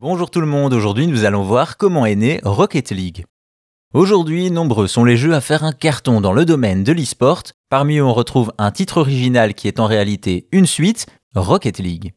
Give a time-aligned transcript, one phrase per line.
[0.00, 3.24] Bonjour tout le monde, aujourd'hui nous allons voir comment est né Rocket League.
[3.92, 7.42] Aujourd'hui, nombreux sont les jeux à faire un carton dans le domaine de l'e-sport.
[7.68, 12.12] Parmi eux, on retrouve un titre original qui est en réalité une suite, Rocket League.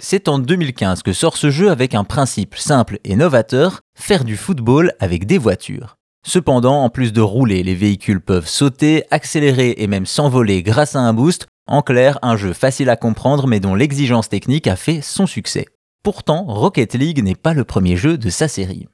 [0.00, 4.38] C'est en 2015 que sort ce jeu avec un principe simple et novateur, faire du
[4.38, 5.98] football avec des voitures.
[6.26, 11.00] Cependant, en plus de rouler, les véhicules peuvent sauter, accélérer et même s'envoler grâce à
[11.00, 11.46] un boost.
[11.66, 15.66] En clair, un jeu facile à comprendre mais dont l'exigence technique a fait son succès.
[16.10, 18.88] Pourtant, Rocket League n'est pas le premier jeu de sa série.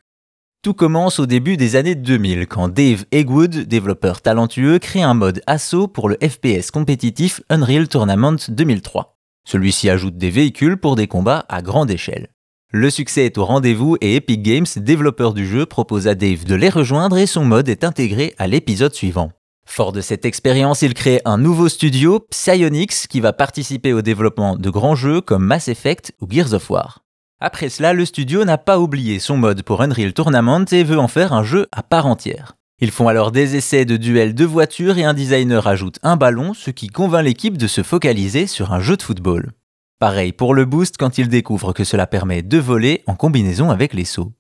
[0.64, 5.40] Tout commence au début des années 2000 quand Dave Eggwood, développeur talentueux, crée un mode
[5.46, 9.16] assaut pour le FPS compétitif Unreal Tournament 2003.
[9.44, 12.30] Celui-ci ajoute des véhicules pour des combats à grande échelle.
[12.72, 16.56] Le succès est au rendez-vous et Epic Games, développeur du jeu, propose à Dave de
[16.56, 19.30] les rejoindre et son mode est intégré à l'épisode suivant.
[19.66, 24.56] Fort de cette expérience, il crée un nouveau studio, Psyonix, qui va participer au développement
[24.56, 27.03] de grands jeux comme Mass Effect ou Gears of War.
[27.46, 31.08] Après cela, le studio n'a pas oublié son mode pour Unreal Tournament et veut en
[31.08, 32.56] faire un jeu à part entière.
[32.80, 36.54] Ils font alors des essais de duels de voitures et un designer ajoute un ballon,
[36.54, 39.52] ce qui convainc l'équipe de se focaliser sur un jeu de football.
[39.98, 43.92] Pareil pour le boost quand ils découvrent que cela permet de voler en combinaison avec
[43.92, 44.32] les sauts.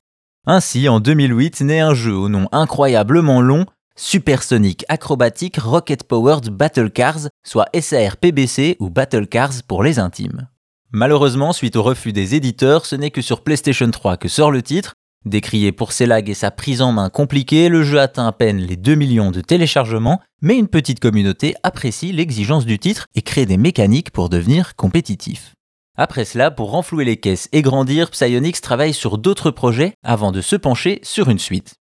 [0.46, 6.90] Ainsi, en 2008 naît un jeu au nom incroyablement long, Supersonic Acrobatic Rocket Powered Battle
[6.90, 10.48] Cars, soit SAR PBC ou Battle Cars pour les intimes.
[10.94, 14.62] Malheureusement, suite au refus des éditeurs, ce n'est que sur PlayStation 3 que sort le
[14.62, 14.94] titre.
[15.24, 18.58] Décrié pour ses lags et sa prise en main compliquée, le jeu atteint à peine
[18.58, 23.44] les 2 millions de téléchargements, mais une petite communauté apprécie l'exigence du titre et crée
[23.44, 25.54] des mécaniques pour devenir compétitif.
[25.96, 30.40] Après cela, pour renflouer les caisses et grandir, Psyonix travaille sur d'autres projets avant de
[30.40, 31.74] se pencher sur une suite.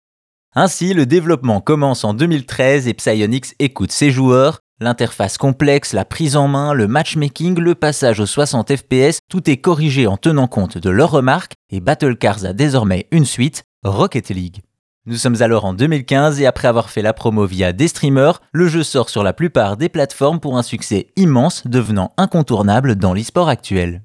[0.54, 6.36] Ainsi, le développement commence en 2013 et Psyonix écoute ses joueurs, L'interface complexe, la prise
[6.36, 10.78] en main, le matchmaking, le passage aux 60 FPS, tout est corrigé en tenant compte
[10.78, 14.62] de leurs remarques et Battle Cars a désormais une suite, Rocket League.
[15.04, 18.68] Nous sommes alors en 2015 et après avoir fait la promo via des streamers, le
[18.68, 23.50] jeu sort sur la plupart des plateformes pour un succès immense devenant incontournable dans l'e-sport
[23.50, 24.02] actuel.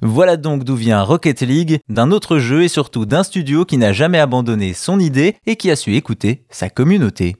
[0.00, 3.92] Voilà donc d'où vient Rocket League, d'un autre jeu et surtout d'un studio qui n'a
[3.92, 7.34] jamais abandonné son idée et qui a su écouter sa communauté.